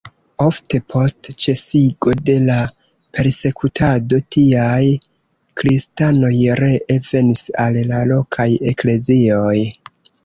[0.43, 2.55] Ofte, post ĉesigo de la
[3.17, 4.79] persekutado, tiaj
[5.63, 9.57] kristanoj ree venis al la lokaj eklezioj.